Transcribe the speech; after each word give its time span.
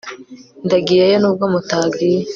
Ndagiyeyo 0.65 1.17
nubwo 1.19 1.45
mutagiye 1.53 2.19